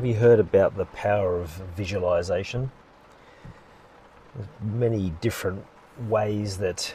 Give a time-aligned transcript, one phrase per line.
[0.00, 2.70] Have you heard about the power of visualization?
[4.34, 5.66] There's many different
[6.08, 6.94] ways that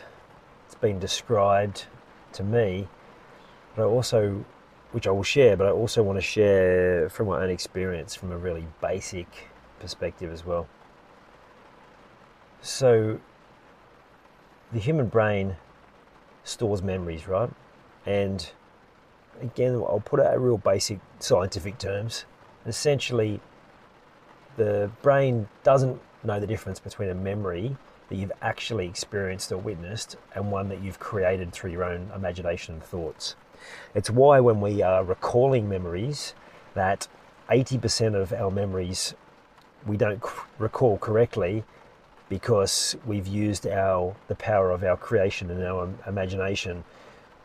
[0.65, 1.85] it's been described
[2.33, 2.87] to me,
[3.75, 4.43] but I also,
[4.91, 8.31] which I will share, but I also want to share from my own experience from
[8.31, 9.27] a really basic
[9.79, 10.67] perspective as well.
[12.63, 13.19] So,
[14.73, 15.57] the human brain
[16.43, 17.51] stores memories, right?
[18.03, 18.49] And
[19.43, 22.25] again, I'll put it in real basic scientific terms
[22.65, 23.39] essentially
[24.57, 27.75] the brain doesn't know the difference between a memory
[28.09, 32.75] that you've actually experienced or witnessed and one that you've created through your own imagination
[32.75, 33.35] and thoughts.
[33.93, 36.33] It's why when we are recalling memories
[36.73, 37.07] that
[37.49, 39.13] 80% of our memories
[39.85, 40.23] we don't
[40.57, 41.63] recall correctly
[42.27, 46.83] because we've used our the power of our creation and our imagination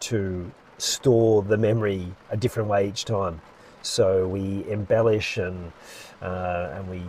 [0.01, 3.41] to store the memory a different way each time.
[3.83, 5.73] So we embellish and
[6.23, 7.03] uh, and we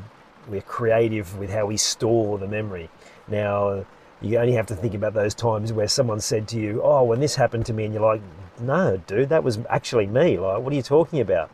[0.47, 2.89] we're creative with how we store the memory.
[3.27, 3.85] Now
[4.21, 7.19] you only have to think about those times where someone said to you, "Oh, when
[7.19, 8.21] this happened to me," and you're like,
[8.59, 11.49] "No, dude, that was actually me." Like, what are you talking about?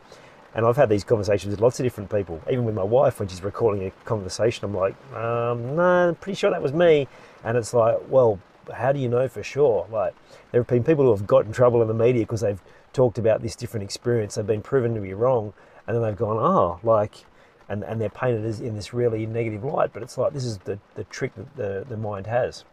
[0.54, 3.28] And I've had these conversations with lots of different people, even with my wife when
[3.28, 4.64] she's recording a conversation.
[4.64, 7.08] I'm like, um, "No, I'm pretty sure that was me,"
[7.44, 8.38] and it's like, "Well,
[8.72, 10.14] how do you know for sure?" Like,
[10.52, 12.60] there have been people who have got in trouble in the media because they've
[12.92, 15.52] talked about this different experience, they've been proven to be wrong,
[15.86, 17.24] and then they've gone, oh, like,
[17.68, 19.92] and, and they're painted as in this really negative light.
[19.92, 22.64] But it's like this is the, the trick that the, the mind has.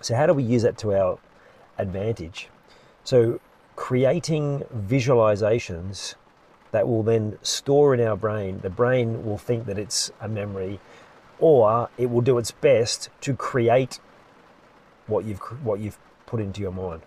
[0.00, 1.18] So, how do we use that to our
[1.78, 2.48] advantage?
[3.04, 3.40] So,
[3.76, 6.14] creating visualizations
[6.70, 10.80] that will then store in our brain, the brain will think that it's a memory,
[11.38, 14.00] or it will do its best to create
[15.06, 17.02] what you've what you've put into your mind.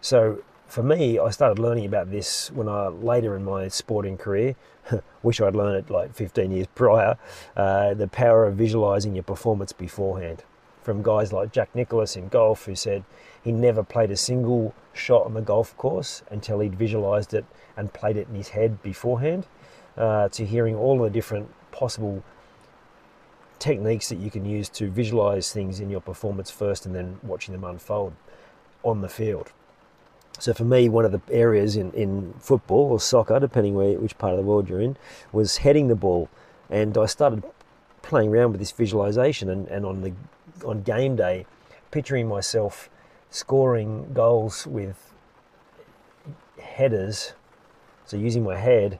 [0.00, 4.56] So for me, I started learning about this when I later in my sporting career.
[5.22, 7.18] Wish I'd learned it like 15 years prior.
[7.54, 10.44] Uh, the power of visualizing your performance beforehand.
[10.82, 13.04] From guys like Jack Nicklaus in golf, who said
[13.44, 17.44] he never played a single shot on the golf course until he'd visualized it
[17.76, 19.46] and played it in his head beforehand.
[19.94, 22.24] Uh, to hearing all the different possible
[23.58, 27.52] techniques that you can use to visualize things in your performance first and then watching
[27.52, 28.14] them unfold
[28.82, 29.52] on the field.
[30.38, 34.18] So for me, one of the areas in, in football or soccer, depending where, which
[34.18, 34.96] part of the world you're in,
[35.30, 36.28] was heading the ball.
[36.68, 37.44] And I started
[38.02, 40.12] playing around with this visualization and, and on the
[40.64, 41.46] on game day,
[41.90, 42.90] picturing myself
[43.30, 45.12] scoring goals with
[46.60, 47.32] headers,
[48.04, 48.98] so using my head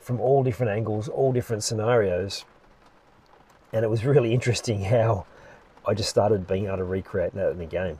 [0.00, 2.44] from all different angles, all different scenarios.
[3.72, 5.26] And it was really interesting how
[5.86, 7.98] I just started being able to recreate that in the game.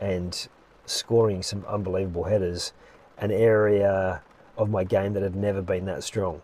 [0.00, 0.46] And
[0.86, 2.72] scoring some unbelievable headers,
[3.18, 4.22] an area
[4.56, 6.42] of my game that had never been that strong.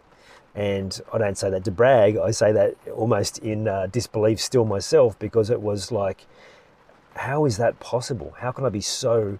[0.55, 4.65] And I don't say that to brag, I say that almost in uh, disbelief still
[4.65, 6.27] myself because it was like,
[7.15, 8.35] how is that possible?
[8.39, 9.39] How can I be so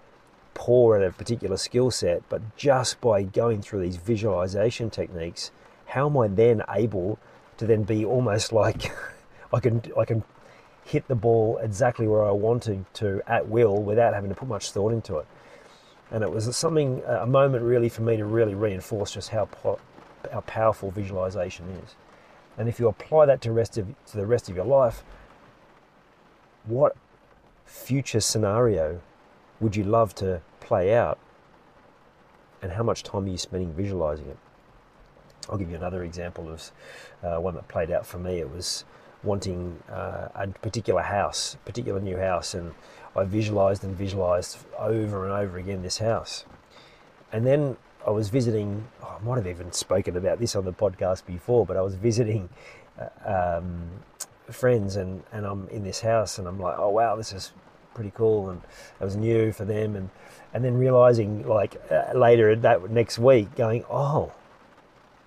[0.55, 5.51] poor at a particular skill set, but just by going through these visualization techniques,
[5.87, 7.19] how am I then able
[7.57, 8.93] to then be almost like
[9.53, 10.23] I can I can
[10.91, 14.73] hit the ball exactly where I wanted to at will without having to put much
[14.73, 15.27] thought into it.
[16.11, 19.49] And it was something, a moment really for me to really reinforce just how,
[20.33, 21.95] how powerful visualization is.
[22.59, 25.05] And if you apply that to, rest of, to the rest of your life,
[26.65, 26.97] what
[27.65, 29.01] future scenario
[29.61, 31.21] would you love to play out?
[32.63, 34.39] And how much time are you spending visualizing it?
[35.49, 36.73] I'll give you another example of
[37.23, 38.41] uh, one that played out for me.
[38.41, 38.85] It was
[39.23, 42.75] wanting uh, a particular house, particular new house, and
[43.17, 46.45] I visualized and visualized over and over again this house.
[47.33, 47.77] And then
[48.07, 48.89] I was visiting.
[49.03, 51.95] Oh, I might have even spoken about this on the podcast before, but I was
[51.95, 52.49] visiting
[52.99, 53.91] uh, um,
[54.51, 57.53] friends, and and I'm in this house, and I'm like, oh wow, this is
[57.95, 58.63] pretty cool, and
[59.01, 60.11] it was new for them, and
[60.55, 64.33] and then realizing like uh, later that next week, going, oh,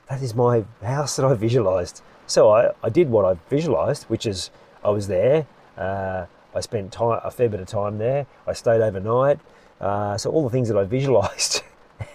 [0.10, 2.02] that is my house that I visualized.
[2.28, 4.50] So I, I did what I visualized, which is
[4.84, 5.48] I was there.
[5.78, 8.26] Uh, I spent time, a fair bit of time there.
[8.48, 9.40] I stayed overnight.
[9.82, 11.64] Uh, so all the things that I visualized,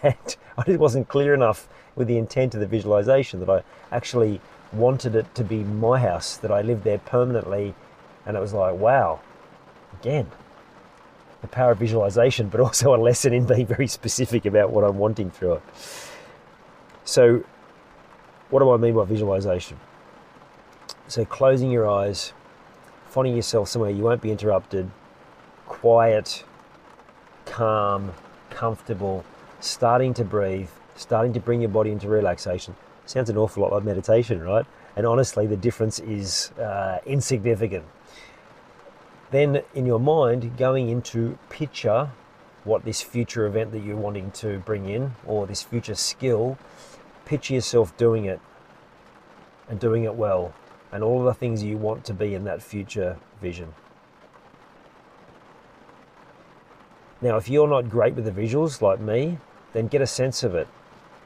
[0.02, 3.62] and I just wasn't clear enough with the intent of the visualization that I
[3.94, 4.40] actually
[4.72, 7.74] wanted it to be my house, that I lived there permanently.
[8.26, 9.20] And it was like, wow,
[10.00, 10.30] again,
[11.40, 14.98] the power of visualization, but also a lesson in being very specific about what I'm
[14.98, 15.62] wanting through it.
[17.04, 17.42] So,
[18.50, 19.78] what do I mean by visualization?
[21.06, 22.32] So, closing your eyes,
[23.06, 24.90] finding yourself somewhere you won't be interrupted,
[25.66, 26.44] quiet,
[27.46, 28.12] calm,
[28.50, 29.24] comfortable,
[29.60, 32.74] starting to breathe, starting to bring your body into relaxation.
[33.06, 34.66] Sounds an awful lot like meditation, right?
[34.96, 37.84] And honestly, the difference is uh, insignificant.
[39.30, 42.10] Then, in your mind, going into picture
[42.64, 46.58] what this future event that you're wanting to bring in or this future skill,
[47.28, 48.40] picture yourself doing it
[49.68, 50.54] and doing it well
[50.90, 53.74] and all the things you want to be in that future vision.
[57.20, 59.38] Now, if you're not great with the visuals like me,
[59.74, 60.68] then get a sense of it.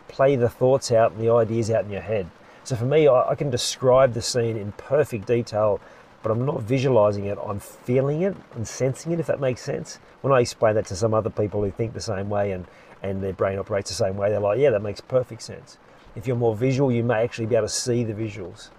[0.08, 2.28] Play the thoughts out and the ideas out in your head.
[2.64, 5.80] So for me, I, can describe the scene in perfect detail,
[6.22, 9.98] but I'm not visualizing it, I'm feeling it and sensing it, if that makes sense.
[10.20, 12.66] When I explain that to some other people who think the same way and,
[13.02, 15.76] and their brain operates the same way, they're like, yeah, that makes perfect sense.
[16.14, 18.70] If you're more visual, you may actually be able to see the visuals.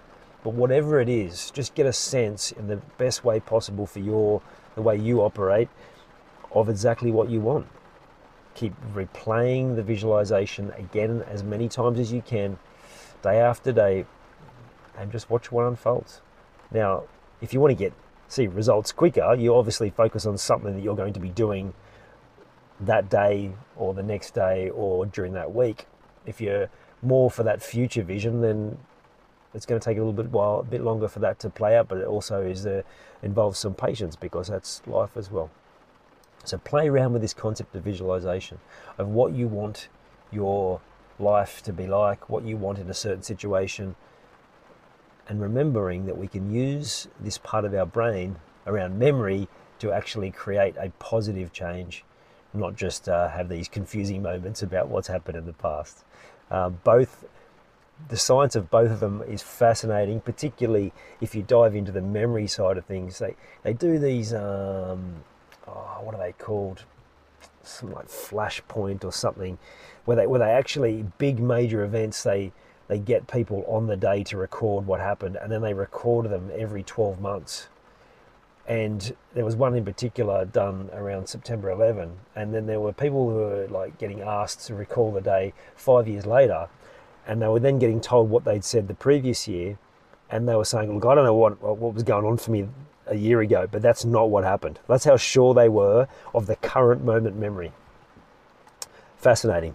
[0.42, 4.42] But whatever it is, just get a sense in the best way possible for your
[4.74, 5.68] the way you operate
[6.52, 7.66] of exactly what you want.
[8.54, 12.58] Keep replaying the visualization again as many times as you can,
[13.22, 14.04] day after day,
[14.98, 16.20] and just watch what unfolds.
[16.70, 17.04] Now,
[17.40, 17.92] if you want to get
[18.28, 21.74] see results quicker, you obviously focus on something that you're going to be doing
[22.80, 25.86] that day or the next day or during that week.
[26.26, 26.68] If you're
[27.04, 28.78] more for that future vision, then
[29.54, 31.76] it's going to take a little bit while, a bit longer for that to play
[31.76, 32.82] out, but it also is uh,
[33.22, 35.50] involves some patience because that's life as well.
[36.44, 38.58] So play around with this concept of visualization
[38.98, 39.88] of what you want
[40.30, 40.80] your
[41.18, 43.94] life to be like, what you want in a certain situation,
[45.28, 48.36] and remembering that we can use this part of our brain
[48.66, 49.48] around memory
[49.78, 52.04] to actually create a positive change,
[52.52, 56.04] not just uh, have these confusing moments about what's happened in the past.
[56.50, 57.24] Uh, both
[58.08, 62.46] the science of both of them is fascinating, particularly if you dive into the memory
[62.46, 63.18] side of things.
[63.18, 65.24] They they do these um,
[65.66, 66.84] oh, what are they called?
[67.62, 69.58] Some like flashpoint or something,
[70.04, 72.52] where they where they actually big major events they
[72.88, 76.50] they get people on the day to record what happened, and then they record them
[76.54, 77.68] every twelve months.
[78.66, 83.28] And there was one in particular done around September 11, and then there were people
[83.28, 86.68] who were like getting asked to recall the day five years later,
[87.26, 89.78] and they were then getting told what they'd said the previous year,
[90.30, 92.68] and they were saying, "Look, I don't know what what was going on for me
[93.06, 96.56] a year ago, but that's not what happened." That's how sure they were of the
[96.56, 97.72] current moment memory.
[99.18, 99.74] Fascinating.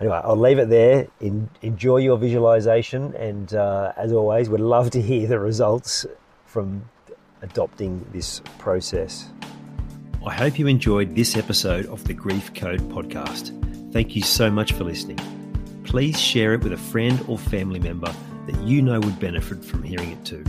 [0.00, 1.08] Anyway, I'll leave it there.
[1.20, 6.06] In, enjoy your visualization, and uh, as always, we'd love to hear the results
[6.44, 6.88] from
[7.50, 9.28] adopting this process.
[10.26, 13.52] I hope you enjoyed this episode of the Grief Code podcast.
[13.92, 15.18] Thank you so much for listening
[15.86, 18.12] please share it with a friend or family member
[18.46, 20.44] that you know would benefit from hearing it too.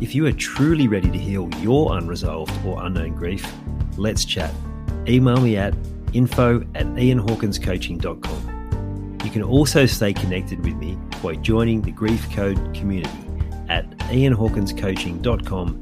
[0.00, 3.50] If you are truly ready to heal your unresolved or unknown grief,
[3.96, 4.52] let's chat.
[5.08, 5.74] Email me at
[6.12, 9.18] info at ianhawkinscoaching.com.
[9.24, 13.10] You can also stay connected with me by joining the Grief Code community
[13.68, 15.81] at ianhawkinscoaching.com